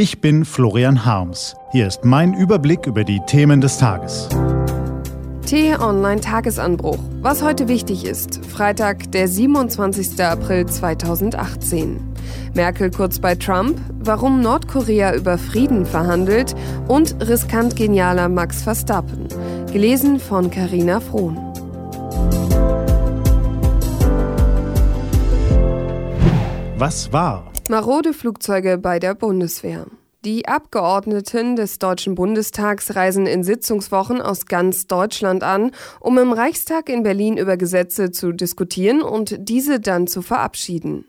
[0.00, 1.56] Ich bin Florian Harms.
[1.72, 4.28] Hier ist mein Überblick über die Themen des Tages.
[5.44, 7.00] T-Online Tagesanbruch.
[7.20, 8.46] Was heute wichtig ist.
[8.46, 10.22] Freitag, der 27.
[10.22, 11.98] April 2018.
[12.54, 16.54] Merkel kurz bei Trump, warum Nordkorea über Frieden verhandelt
[16.86, 19.26] und riskant genialer Max Verstappen.
[19.72, 21.36] Gelesen von Carina Frohn.
[26.76, 27.48] Was war?
[27.70, 29.86] Marode Flugzeuge bei der Bundeswehr.
[30.24, 36.88] Die Abgeordneten des Deutschen Bundestags reisen in Sitzungswochen aus ganz Deutschland an, um im Reichstag
[36.88, 41.04] in Berlin über Gesetze zu diskutieren und diese dann zu verabschieden.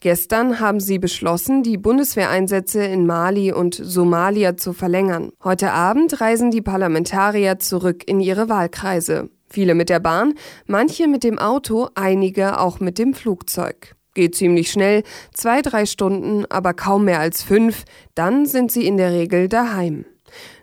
[0.00, 5.30] Gestern haben sie beschlossen, die Bundeswehreinsätze in Mali und Somalia zu verlängern.
[5.44, 9.30] Heute Abend reisen die Parlamentarier zurück in ihre Wahlkreise.
[9.48, 10.34] Viele mit der Bahn,
[10.66, 13.94] manche mit dem Auto, einige auch mit dem Flugzeug.
[14.14, 18.96] Geht ziemlich schnell, zwei, drei Stunden, aber kaum mehr als fünf, dann sind Sie in
[18.96, 20.04] der Regel daheim.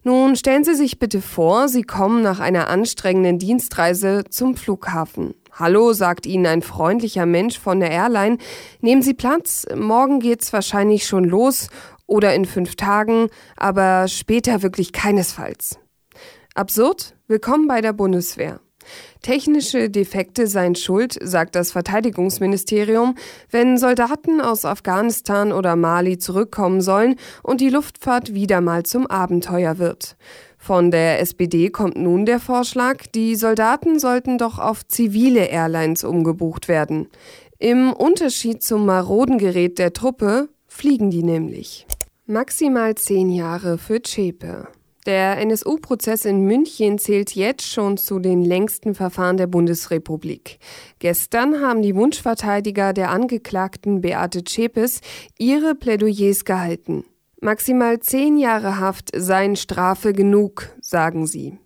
[0.03, 5.33] Nun stellen Sie sich bitte vor, Sie kommen nach einer anstrengenden Dienstreise zum Flughafen.
[5.53, 8.37] Hallo, sagt Ihnen ein freundlicher Mensch von der Airline.
[8.81, 11.69] Nehmen Sie Platz, morgen geht's wahrscheinlich schon los
[12.05, 15.79] oder in fünf Tagen, aber später wirklich keinesfalls.
[16.53, 17.15] Absurd?
[17.27, 18.59] Willkommen bei der Bundeswehr.
[19.21, 23.15] Technische Defekte seien schuld, sagt das Verteidigungsministerium,
[23.51, 29.77] wenn Soldaten aus Afghanistan oder Mali zurückkommen sollen und die Luftfahrt wieder mal zum Abenteuer
[29.77, 30.17] wird.
[30.57, 36.67] Von der SPD kommt nun der Vorschlag, die Soldaten sollten doch auf zivile Airlines umgebucht
[36.67, 37.07] werden.
[37.59, 41.87] Im Unterschied zum maroden Gerät der Truppe fliegen die nämlich.
[42.25, 44.67] Maximal zehn Jahre für Zschäpe.
[45.07, 50.59] Der NSU-Prozess in München zählt jetzt schon zu den längsten Verfahren der Bundesrepublik.
[50.99, 54.99] Gestern haben die Wunschverteidiger der Angeklagten Beate Zschäpes
[55.37, 57.05] ihre Plädoyers gehalten.
[57.39, 61.57] Maximal zehn Jahre Haft seien Strafe genug, sagen sie.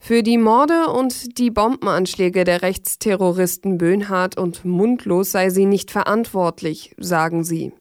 [0.00, 6.96] Für die Morde und die Bombenanschläge der Rechtsterroristen Böhnhardt und Mundlos sei sie nicht verantwortlich,
[6.98, 7.72] sagen sie,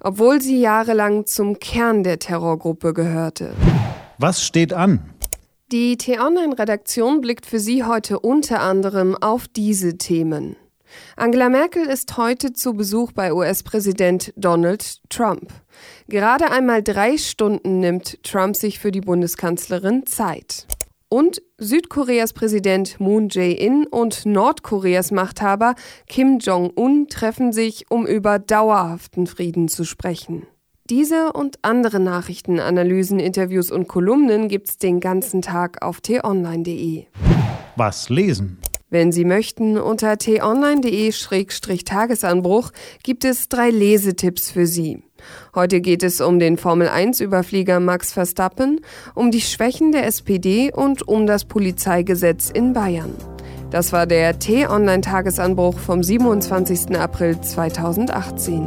[0.00, 3.54] obwohl sie jahrelang zum Kern der Terrorgruppe gehörte.
[4.22, 5.00] Was steht an?
[5.72, 10.56] Die T-Online-Redaktion blickt für Sie heute unter anderem auf diese Themen.
[11.16, 15.48] Angela Merkel ist heute zu Besuch bei US-Präsident Donald Trump.
[16.06, 20.66] Gerade einmal drei Stunden nimmt Trump sich für die Bundeskanzlerin Zeit.
[21.08, 25.74] Und Südkoreas Präsident Moon Jae-in und Nordkoreas Machthaber
[26.06, 30.46] Kim Jong-un treffen sich, um über dauerhaften Frieden zu sprechen.
[30.90, 37.04] Diese und andere Nachrichten, Analysen, Interviews und Kolumnen gibt's den ganzen Tag auf t-online.de.
[37.76, 38.58] Was lesen?
[38.88, 42.72] Wenn Sie möchten, unter t-online.de-tagesanbruch
[43.04, 45.04] gibt es drei Lesetipps für Sie.
[45.54, 48.80] Heute geht es um den Formel-1-Überflieger Max Verstappen,
[49.14, 53.14] um die Schwächen der SPD und um das Polizeigesetz in Bayern.
[53.70, 56.98] Das war der T-Online-Tagesanbruch vom 27.
[56.98, 58.66] April 2018.